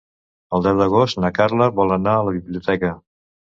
[0.57, 2.95] El deu d'agost na Carla vol anar a la biblioteca.